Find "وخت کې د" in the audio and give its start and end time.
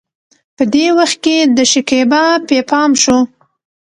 0.97-1.59